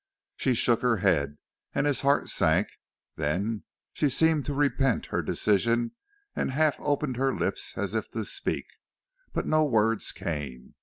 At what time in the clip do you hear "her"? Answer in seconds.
0.81-0.97, 5.13-5.21, 7.17-7.35